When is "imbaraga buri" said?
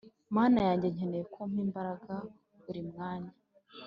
1.67-2.81